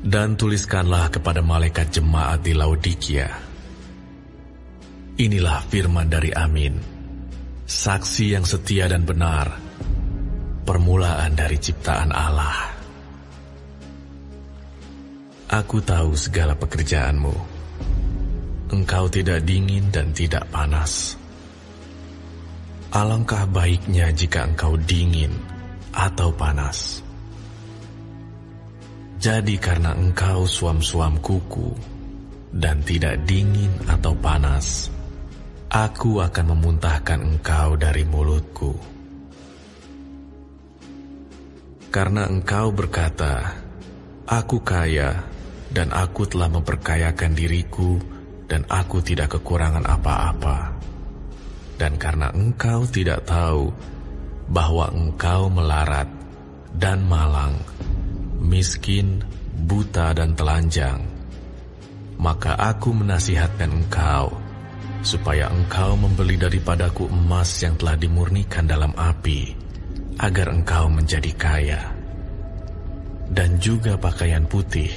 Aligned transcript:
Dan 0.00 0.32
tuliskanlah 0.40 1.12
kepada 1.12 1.44
malaikat 1.44 2.00
jemaat 2.00 2.40
di 2.40 2.56
Laodikia. 2.56 3.28
Inilah 5.20 5.60
firman 5.68 6.08
dari 6.08 6.32
Amin, 6.32 6.80
saksi 7.68 8.32
yang 8.32 8.48
setia 8.48 8.88
dan 8.88 9.04
benar, 9.04 9.60
permulaan 10.64 11.36
dari 11.36 11.60
ciptaan 11.60 12.08
Allah. 12.16 12.72
Aku 15.52 15.84
tahu 15.84 16.16
segala 16.16 16.56
pekerjaanmu. 16.56 17.36
Engkau 18.72 19.04
tidak 19.12 19.44
dingin 19.44 19.92
dan 19.92 20.16
tidak 20.16 20.48
panas. 20.48 21.20
Alangkah 22.94 23.44
baiknya 23.50 24.08
jika 24.16 24.48
engkau 24.48 24.80
dingin 24.80 25.36
atau 25.92 26.32
panas. 26.32 27.09
Jadi 29.20 29.60
karena 29.60 29.92
engkau 29.92 30.48
suam-suam 30.48 31.20
kuku 31.20 31.76
dan 32.56 32.80
tidak 32.80 33.20
dingin 33.28 33.68
atau 33.84 34.16
panas, 34.16 34.88
aku 35.68 36.24
akan 36.24 36.56
memuntahkan 36.56 37.20
engkau 37.20 37.76
dari 37.76 38.08
mulutku. 38.08 38.72
Karena 41.92 42.32
engkau 42.32 42.72
berkata, 42.72 43.60
Aku 44.24 44.64
kaya 44.64 45.20
dan 45.68 45.92
aku 45.92 46.24
telah 46.24 46.48
memperkayakan 46.48 47.36
diriku 47.36 48.00
dan 48.48 48.64
aku 48.72 49.04
tidak 49.04 49.36
kekurangan 49.36 49.84
apa-apa. 49.84 50.80
Dan 51.76 52.00
karena 52.00 52.32
engkau 52.32 52.88
tidak 52.88 53.28
tahu 53.28 53.68
bahwa 54.48 54.88
engkau 54.96 55.52
melarat 55.52 56.08
dan 56.72 57.04
malang, 57.04 57.58
miskin, 58.50 59.22
buta, 59.70 60.10
dan 60.10 60.34
telanjang, 60.34 60.98
maka 62.18 62.58
aku 62.58 62.90
menasihatkan 62.90 63.70
engkau 63.70 64.34
supaya 65.06 65.48
engkau 65.48 65.94
membeli 65.94 66.34
daripadaku 66.34 67.06
emas 67.08 67.62
yang 67.62 67.78
telah 67.78 67.94
dimurnikan 67.94 68.66
dalam 68.66 68.90
api, 68.98 69.54
agar 70.18 70.50
engkau 70.52 70.90
menjadi 70.90 71.32
kaya, 71.38 71.82
dan 73.30 73.56
juga 73.62 73.94
pakaian 73.96 74.44
putih, 74.44 74.90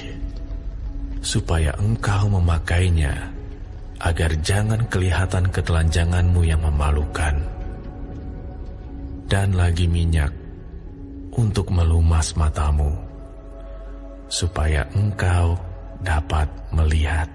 supaya 1.22 1.72
engkau 1.78 2.28
memakainya, 2.28 3.32
agar 4.02 4.36
jangan 4.44 4.84
kelihatan 4.90 5.48
ketelanjanganmu 5.48 6.42
yang 6.44 6.60
memalukan, 6.60 7.40
dan 9.30 9.56
lagi 9.56 9.88
minyak 9.88 10.34
untuk 11.32 11.72
melumas 11.72 12.36
matamu 12.36 13.03
supaya 14.28 14.88
engkau 14.92 15.58
dapat 16.00 16.48
melihat. 16.74 17.28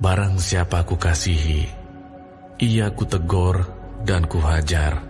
Barang 0.00 0.40
siapa 0.40 0.80
ku 0.88 0.96
kasihi, 0.96 1.68
ia 2.56 2.88
ku 2.96 3.04
tegur 3.04 3.60
dan 4.00 4.24
ku 4.24 4.40
hajar. 4.40 5.04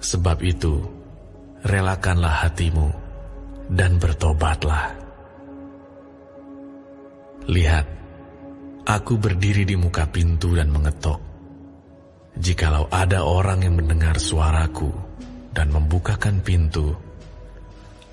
Sebab 0.00 0.40
itu, 0.40 0.80
relakanlah 1.60 2.48
hatimu 2.48 2.88
dan 3.68 4.00
bertobatlah. 4.00 4.96
Lihat, 7.44 7.86
aku 8.88 9.20
berdiri 9.20 9.68
di 9.68 9.76
muka 9.76 10.08
pintu 10.08 10.56
dan 10.56 10.72
mengetok. 10.72 11.20
Jikalau 12.32 12.88
ada 12.88 13.28
orang 13.28 13.68
yang 13.68 13.76
mendengar 13.76 14.16
suaraku 14.16 14.88
dan 15.52 15.68
membukakan 15.68 16.40
pintu, 16.40 16.96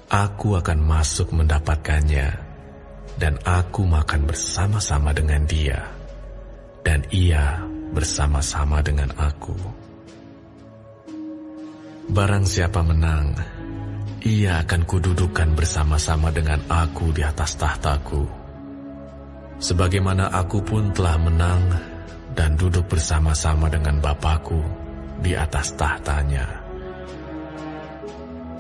aku 0.09 0.57
akan 0.57 0.79
masuk 0.81 1.29
mendapatkannya, 1.31 2.27
dan 3.21 3.38
aku 3.45 3.85
makan 3.85 4.25
bersama-sama 4.25 5.13
dengan 5.13 5.45
dia, 5.45 5.85
dan 6.81 7.05
ia 7.14 7.61
bersama-sama 7.93 8.81
dengan 8.81 9.14
aku. 9.15 9.55
Barang 12.09 12.42
siapa 12.42 12.81
menang, 12.81 13.37
ia 14.25 14.65
akan 14.65 14.81
kududukan 14.89 15.53
bersama-sama 15.53 16.33
dengan 16.33 16.58
aku 16.65 17.14
di 17.14 17.21
atas 17.21 17.53
tahtaku. 17.53 18.25
Sebagaimana 19.61 20.33
aku 20.33 20.65
pun 20.65 20.89
telah 20.89 21.21
menang 21.21 21.61
dan 22.33 22.58
duduk 22.58 22.89
bersama-sama 22.89 23.69
dengan 23.69 24.02
Bapakku 24.02 24.64
di 25.21 25.37
atas 25.37 25.75
tahtanya. 25.77 26.58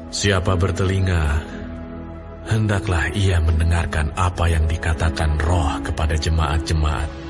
Siapa 0.09 0.57
bertelinga, 0.57 1.37
hendaklah 2.49 3.13
ia 3.13 3.37
mendengarkan 3.37 4.09
apa 4.17 4.49
yang 4.49 4.65
dikatakan 4.65 5.37
roh 5.37 5.77
kepada 5.85 6.17
jemaat-jemaat. 6.17 7.28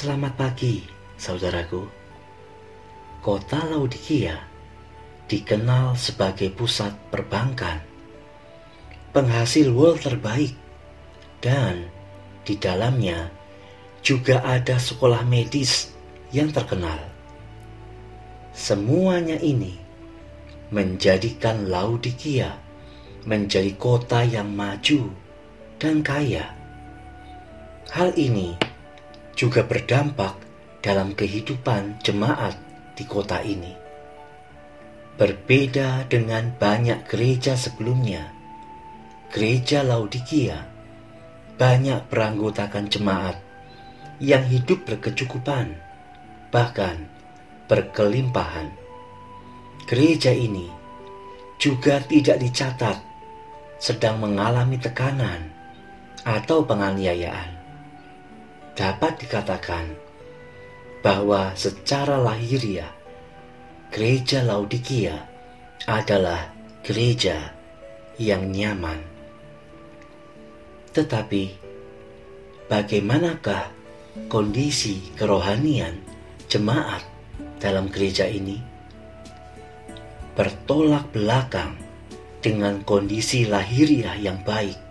Selamat 0.00 0.32
pagi, 0.32 0.80
saudaraku. 1.20 1.84
Kota 3.20 3.68
Laodikia 3.68 4.32
dikenal 5.28 5.92
sebagai 5.92 6.48
pusat 6.56 6.96
perbankan, 7.12 7.84
penghasil 9.12 9.68
wool 9.68 10.00
terbaik, 10.00 10.56
dan 11.44 11.92
di 12.48 12.56
dalamnya 12.56 13.28
juga 14.00 14.40
ada 14.40 14.80
sekolah 14.80 15.20
medis 15.28 15.92
yang 16.32 16.48
terkenal. 16.48 16.96
Semuanya 18.56 19.36
ini 19.36 19.76
menjadikan 20.72 21.68
Laodikia 21.68 22.56
menjadi 23.28 23.76
kota 23.76 24.24
yang 24.24 24.48
maju 24.48 25.12
dan 25.76 26.00
kaya. 26.00 26.56
Hal 27.92 28.16
ini 28.16 28.69
juga 29.40 29.64
berdampak 29.64 30.36
dalam 30.84 31.16
kehidupan 31.16 31.96
jemaat 32.04 32.60
di 32.92 33.08
kota 33.08 33.40
ini. 33.40 33.72
Berbeda 35.16 36.04
dengan 36.12 36.52
banyak 36.60 37.08
gereja 37.08 37.56
sebelumnya, 37.56 38.28
gereja 39.32 39.80
Laodikia 39.80 40.60
banyak 41.56 42.04
beranggotakan 42.12 42.92
jemaat 42.92 43.40
yang 44.20 44.44
hidup 44.44 44.84
berkecukupan, 44.84 45.72
bahkan 46.52 47.08
berkelimpahan. 47.64 48.68
Gereja 49.88 50.36
ini 50.36 50.68
juga 51.56 51.96
tidak 52.04 52.44
dicatat 52.44 53.00
sedang 53.80 54.20
mengalami 54.20 54.76
tekanan 54.76 55.48
atau 56.28 56.60
penganiayaan 56.60 57.59
dapat 58.74 59.20
dikatakan 59.22 59.90
bahwa 61.00 61.56
secara 61.56 62.20
lahiriah 62.20 62.92
gereja 63.90 64.46
Laodikia 64.46 65.16
adalah 65.88 66.52
gereja 66.84 67.56
yang 68.20 68.52
nyaman. 68.52 69.00
Tetapi 70.92 71.42
bagaimanakah 72.68 73.72
kondisi 74.28 75.00
kerohanian 75.16 75.98
jemaat 76.46 77.02
dalam 77.58 77.88
gereja 77.88 78.28
ini? 78.28 78.60
Bertolak 80.36 81.10
belakang 81.10 81.74
dengan 82.40 82.80
kondisi 82.84 83.44
lahiriah 83.44 84.16
yang 84.16 84.40
baik 84.44 84.89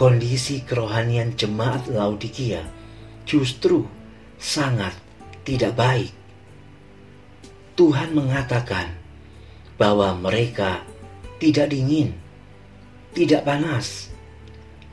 kondisi 0.00 0.64
kerohanian 0.64 1.36
jemaat 1.36 1.84
Laodikia 1.92 2.64
justru 3.28 3.84
sangat 4.40 4.96
tidak 5.44 5.76
baik. 5.76 6.16
Tuhan 7.76 8.16
mengatakan 8.16 8.96
bahwa 9.76 10.16
mereka 10.16 10.80
tidak 11.36 11.68
dingin, 11.76 12.16
tidak 13.12 13.44
panas. 13.44 14.08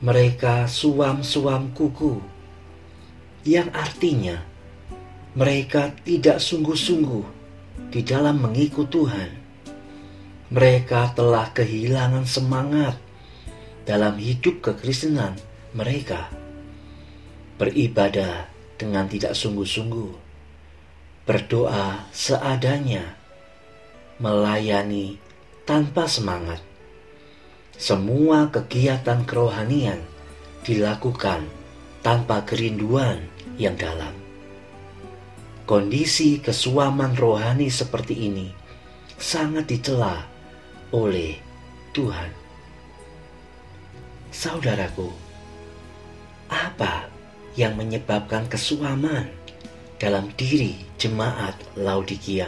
Mereka 0.04 0.68
suam-suam 0.68 1.72
kuku, 1.72 2.20
yang 3.48 3.72
artinya 3.72 4.44
mereka 5.32 5.90
tidak 6.04 6.38
sungguh-sungguh 6.38 7.24
di 7.90 8.04
dalam 8.04 8.44
mengikut 8.44 8.86
Tuhan. 8.92 9.30
Mereka 10.52 11.16
telah 11.16 11.50
kehilangan 11.56 12.28
semangat 12.28 13.07
dalam 13.88 14.20
hidup 14.20 14.60
kekristenan 14.60 15.32
mereka. 15.72 16.28
Beribadah 17.56 18.52
dengan 18.76 19.08
tidak 19.08 19.32
sungguh-sungguh, 19.32 20.12
berdoa 21.24 22.04
seadanya, 22.12 23.16
melayani 24.20 25.16
tanpa 25.64 26.04
semangat. 26.04 26.60
Semua 27.80 28.52
kegiatan 28.52 29.24
kerohanian 29.24 30.04
dilakukan 30.68 31.48
tanpa 32.04 32.44
kerinduan 32.44 33.24
yang 33.56 33.74
dalam. 33.74 34.12
Kondisi 35.64 36.44
kesuaman 36.44 37.16
rohani 37.16 37.72
seperti 37.72 38.28
ini 38.28 38.48
sangat 39.16 39.68
dicela 39.68 40.28
oleh 40.94 41.36
Tuhan. 41.92 42.47
Saudaraku, 44.38 45.10
apa 46.46 47.10
yang 47.58 47.74
menyebabkan 47.74 48.46
kesuaman 48.46 49.26
dalam 49.98 50.30
diri 50.38 50.78
jemaat 50.94 51.58
Laodikia. 51.74 52.46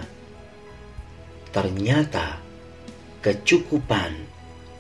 Ternyata 1.50 2.38
kecukupan 3.19 4.14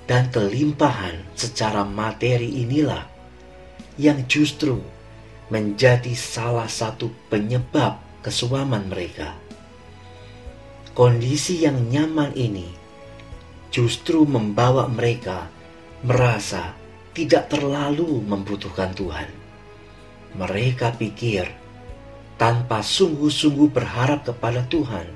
dan 0.06 0.30
kelimpahan 0.30 1.18
secara 1.34 1.82
materi 1.82 2.62
inilah 2.62 3.02
yang 3.98 4.22
justru 4.30 4.78
menjadi 5.50 6.14
salah 6.14 6.70
satu 6.70 7.10
penyebab 7.26 7.98
kesuaman 8.22 8.86
mereka. 8.86 9.34
Kondisi 10.94 11.66
yang 11.66 11.90
nyaman 11.90 12.30
ini 12.38 12.70
justru 13.74 14.22
membawa 14.22 14.86
mereka 14.86 15.50
merasa 16.06 16.78
tidak 17.12 17.50
terlalu 17.50 18.22
membutuhkan 18.22 18.94
Tuhan 18.94 19.40
mereka 20.34 20.94
pikir 20.94 21.50
tanpa 22.38 22.80
sungguh-sungguh 22.86 23.68
berharap 23.74 24.22
kepada 24.22 24.62
Tuhan, 24.70 25.06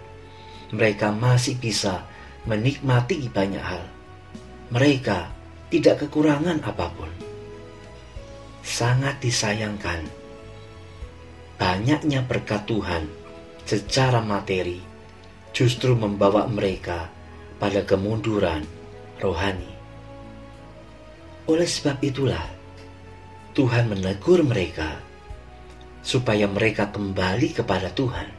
mereka 0.74 1.14
masih 1.14 1.56
bisa 1.56 2.02
menikmati 2.44 3.30
banyak 3.30 3.62
hal. 3.62 3.84
Mereka 4.74 5.30
tidak 5.70 6.04
kekurangan 6.04 6.58
apa 6.66 6.86
pun. 6.92 7.10
Sangat 8.64 9.20
disayangkan, 9.22 10.02
banyaknya 11.60 12.24
berkat 12.26 12.66
Tuhan 12.66 13.06
secara 13.64 14.18
materi 14.18 14.82
justru 15.54 15.94
membawa 15.94 16.50
mereka 16.50 17.06
pada 17.62 17.86
kemunduran 17.86 18.66
rohani. 19.22 19.73
Oleh 21.44 21.68
sebab 21.68 22.00
itulah, 22.00 22.40
Tuhan 23.52 23.92
menegur 23.92 24.40
mereka 24.40 24.96
supaya 26.00 26.48
mereka 26.48 26.88
kembali 26.88 27.52
kepada 27.52 27.92
Tuhan, 27.92 28.32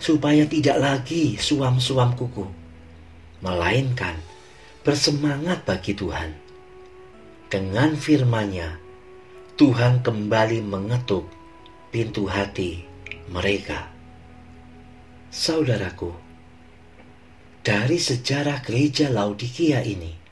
supaya 0.00 0.48
tidak 0.48 0.80
lagi 0.80 1.36
suam-suam 1.36 2.16
kuku, 2.16 2.48
melainkan 3.44 4.16
bersemangat 4.80 5.60
bagi 5.68 5.92
Tuhan. 5.92 6.32
Dengan 7.52 7.92
firman-Nya, 7.92 8.80
Tuhan 9.60 10.00
kembali 10.00 10.64
mengetuk 10.64 11.28
pintu 11.92 12.24
hati 12.26 12.80
mereka. 13.28 13.92
Saudaraku, 15.28 16.16
dari 17.60 18.00
sejarah 18.00 18.64
gereja 18.64 19.12
Laodikia 19.12 19.84
ini, 19.84 20.23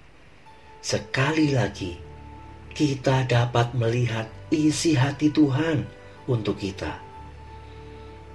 sekali 0.83 1.55
lagi 1.55 1.95
kita 2.75 3.23
dapat 3.31 3.71
melihat 3.79 4.27
isi 4.51 4.99
hati 4.99 5.31
Tuhan 5.31 5.87
untuk 6.27 6.59
kita. 6.59 6.99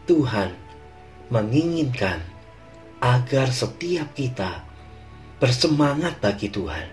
Tuhan 0.07 0.55
menginginkan 1.27 2.23
agar 3.03 3.51
setiap 3.51 4.15
kita 4.15 4.63
bersemangat 5.43 6.23
bagi 6.23 6.47
Tuhan. 6.47 6.87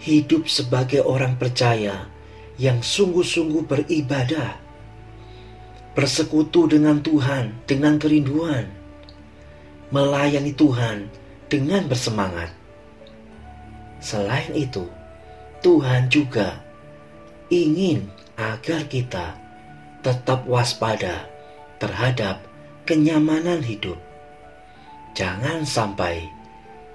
Hidup 0.00 0.48
sebagai 0.48 1.04
orang 1.04 1.36
percaya 1.36 2.08
yang 2.56 2.80
sungguh-sungguh 2.80 3.68
beribadah, 3.68 4.56
bersekutu 5.92 6.64
dengan 6.72 7.04
Tuhan 7.04 7.68
dengan 7.68 8.00
kerinduan, 8.00 8.64
melayani 9.92 10.56
Tuhan 10.56 11.12
dengan 11.52 11.84
bersemangat. 11.84 12.65
Selain 14.06 14.54
itu, 14.54 14.86
Tuhan 15.66 16.06
juga 16.06 16.62
ingin 17.50 18.06
agar 18.38 18.86
kita 18.86 19.34
tetap 19.98 20.46
waspada 20.46 21.26
terhadap 21.82 22.38
kenyamanan 22.86 23.58
hidup. 23.66 23.98
Jangan 25.18 25.66
sampai 25.66 26.22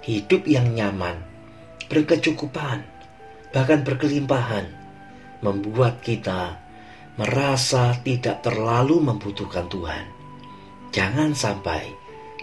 hidup 0.07 0.47
yang 0.47 0.71
nyaman, 0.71 1.19
berkecukupan, 1.91 2.87
bahkan 3.51 3.83
berkelimpahan 3.83 4.71
membuat 5.43 5.99
kita 5.99 6.63
merasa 7.19 7.91
tidak 8.07 8.39
terlalu 8.39 9.03
membutuhkan 9.03 9.67
Tuhan. 9.67 10.07
Jangan 10.95 11.35
sampai 11.35 11.91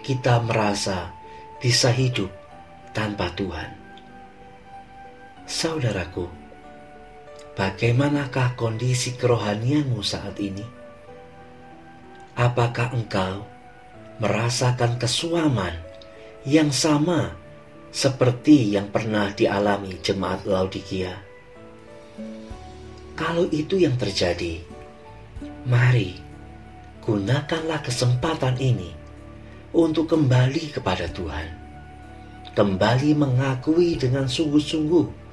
kita 0.04 0.44
merasa 0.44 1.08
bisa 1.56 1.88
hidup 1.88 2.28
tanpa 2.92 3.32
Tuhan. 3.32 3.77
Saudaraku, 5.48 6.28
bagaimanakah 7.56 8.52
kondisi 8.52 9.16
kerohanianmu 9.16 10.04
saat 10.04 10.36
ini? 10.36 10.60
Apakah 12.36 12.92
engkau 12.92 13.48
merasakan 14.20 15.00
kesuaman 15.00 15.72
yang 16.44 16.68
sama 16.68 17.32
seperti 17.88 18.76
yang 18.76 18.92
pernah 18.92 19.32
dialami 19.32 19.96
jemaat 20.04 20.44
Laodikia? 20.44 21.16
Kalau 23.16 23.48
itu 23.48 23.80
yang 23.80 23.96
terjadi, 23.96 24.60
mari 25.64 26.12
gunakanlah 27.00 27.80
kesempatan 27.80 28.60
ini 28.60 28.92
untuk 29.72 30.12
kembali 30.12 30.76
kepada 30.76 31.08
Tuhan. 31.08 31.48
Kembali 32.52 33.16
mengakui 33.16 33.96
dengan 33.96 34.28
sungguh-sungguh 34.28 35.27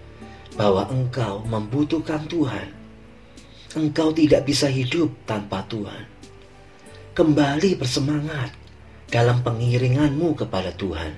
bahwa 0.54 0.86
engkau 0.94 1.42
membutuhkan 1.50 2.30
Tuhan. 2.30 2.70
Engkau 3.74 4.14
tidak 4.14 4.46
bisa 4.46 4.70
hidup 4.70 5.12
tanpa 5.26 5.66
Tuhan. 5.66 6.06
Kembali 7.18 7.76
bersemangat 7.76 8.54
dalam 9.10 9.42
pengiringanmu 9.42 10.38
kepada 10.38 10.72
Tuhan. 10.78 11.12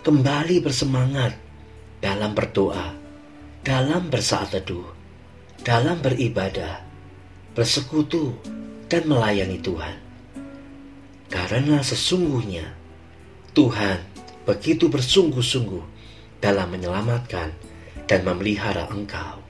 Kembali 0.00 0.62
bersemangat 0.62 1.36
dalam 2.00 2.32
berdoa, 2.32 2.94
dalam 3.60 4.08
bersaat 4.08 4.54
teduh, 4.54 4.86
dalam 5.60 6.00
beribadah, 6.00 6.80
bersekutu, 7.52 8.32
dan 8.88 9.04
melayani 9.04 9.60
Tuhan. 9.60 9.96
Karena 11.28 11.84
sesungguhnya 11.84 12.72
Tuhan 13.52 14.00
begitu 14.48 14.88
bersungguh-sungguh 14.88 15.84
dalam 16.40 16.72
menyelamatkan 16.72 17.52
dan 18.08 18.24
memelihara 18.24 18.88
engkau. 18.88 19.44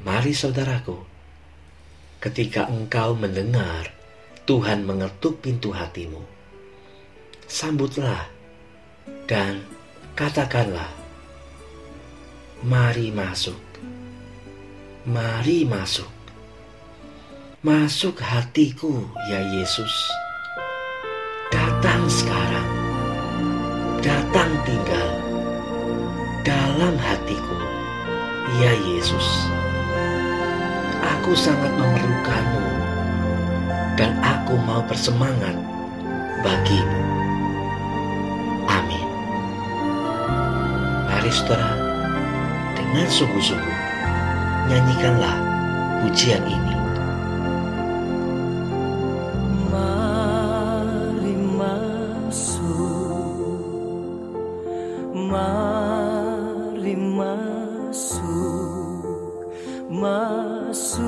Mari 0.00 0.32
saudaraku, 0.32 0.96
ketika 2.24 2.72
engkau 2.72 3.12
mendengar 3.12 3.92
Tuhan 4.48 4.88
mengetuk 4.88 5.44
pintu 5.44 5.76
hatimu, 5.76 6.24
sambutlah 7.44 8.32
dan 9.28 9.60
katakanlah, 10.16 10.88
Mari 12.60 13.08
masuk, 13.08 13.56
mari 15.08 15.64
masuk, 15.64 16.12
masuk 17.64 18.20
hatiku 18.20 19.08
ya 19.32 19.40
Yesus, 19.56 20.12
ya 28.60 28.76
Yesus. 28.84 29.48
Aku 31.00 31.32
sangat 31.32 31.72
memerlukanmu 31.80 32.60
dan 33.96 34.12
aku 34.20 34.60
mau 34.68 34.84
bersemangat 34.84 35.56
bagimu. 36.44 37.00
Amin. 38.68 39.08
Mari 41.08 41.32
saudara, 41.32 41.72
dengan 42.76 43.08
sungguh-sungguh 43.08 43.78
nyanyikanlah 44.68 45.40
pujian 46.04 46.44
ini. 46.44 46.76
Mari 49.72 51.32
masuk, 51.56 52.68
mari 55.16 56.92
masuk, 56.92 57.79
masuk 59.90 61.02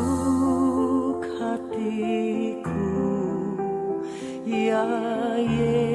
hatiku, 1.38 2.98
ya 4.50 4.82
Yesus, 5.38 5.91